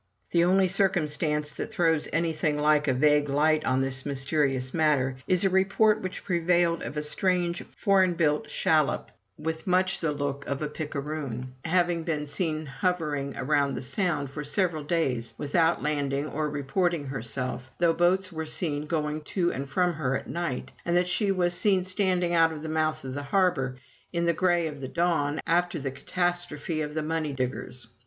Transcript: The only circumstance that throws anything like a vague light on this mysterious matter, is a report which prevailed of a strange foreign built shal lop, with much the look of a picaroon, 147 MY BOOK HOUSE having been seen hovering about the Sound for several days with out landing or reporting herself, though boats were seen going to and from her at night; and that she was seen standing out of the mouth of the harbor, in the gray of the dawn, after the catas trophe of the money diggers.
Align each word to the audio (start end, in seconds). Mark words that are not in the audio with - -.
The 0.31 0.43
only 0.45 0.67
circumstance 0.67 1.51
that 1.51 1.71
throws 1.71 2.07
anything 2.11 2.57
like 2.57 2.87
a 2.87 2.93
vague 2.95 3.29
light 3.29 3.63
on 3.65 3.81
this 3.81 4.03
mysterious 4.03 4.73
matter, 4.73 5.17
is 5.27 5.45
a 5.45 5.49
report 5.51 6.01
which 6.01 6.23
prevailed 6.23 6.81
of 6.81 6.97
a 6.97 7.03
strange 7.03 7.61
foreign 7.77 8.15
built 8.15 8.49
shal 8.49 8.87
lop, 8.87 9.09
with 9.37 9.67
much 9.67 9.99
the 9.99 10.11
look 10.11 10.43
of 10.47 10.63
a 10.63 10.67
picaroon, 10.67 11.53
147 11.65 11.65
MY 11.67 11.67
BOOK 11.67 11.67
HOUSE 11.67 11.71
having 11.71 12.03
been 12.03 12.25
seen 12.25 12.65
hovering 12.65 13.35
about 13.35 13.75
the 13.75 13.83
Sound 13.83 14.31
for 14.31 14.43
several 14.43 14.83
days 14.83 15.35
with 15.37 15.53
out 15.53 15.83
landing 15.83 16.25
or 16.25 16.49
reporting 16.49 17.05
herself, 17.05 17.69
though 17.77 17.93
boats 17.93 18.31
were 18.31 18.47
seen 18.47 18.87
going 18.87 19.21
to 19.21 19.51
and 19.53 19.69
from 19.69 19.93
her 19.93 20.17
at 20.17 20.27
night; 20.27 20.71
and 20.83 20.97
that 20.97 21.07
she 21.09 21.31
was 21.31 21.53
seen 21.53 21.83
standing 21.83 22.33
out 22.33 22.51
of 22.51 22.63
the 22.63 22.67
mouth 22.69 23.03
of 23.03 23.13
the 23.13 23.21
harbor, 23.21 23.75
in 24.11 24.25
the 24.25 24.33
gray 24.33 24.65
of 24.65 24.81
the 24.81 24.87
dawn, 24.87 25.39
after 25.45 25.77
the 25.77 25.91
catas 25.91 26.47
trophe 26.47 26.81
of 26.81 26.95
the 26.95 27.03
money 27.03 27.33
diggers. 27.33 27.85